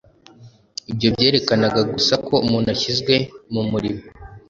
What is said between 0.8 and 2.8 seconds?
Ibyo byerekanaga gusa ko umuntu